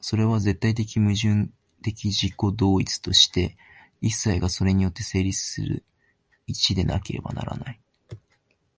[0.00, 1.48] それは絶対矛盾
[1.84, 3.56] 的自己同一として、
[4.00, 5.84] 一切がそれによって成立する
[6.48, 7.80] 一でなければならない。